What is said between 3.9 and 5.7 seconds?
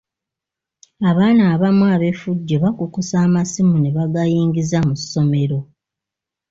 bagayingiza mu ssomero.